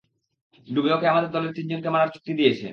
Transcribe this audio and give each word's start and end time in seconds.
ডুবে 0.67 0.89
ওকে 0.93 1.07
আমাদের 1.07 1.29
দলের 1.31 1.55
তিনজনকে 1.57 1.89
মারার 1.89 2.13
চুক্তি 2.13 2.31
দিয়েছে। 2.39 2.67